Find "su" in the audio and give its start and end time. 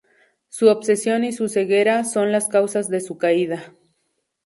0.49-0.67, 1.31-1.47, 3.01-3.19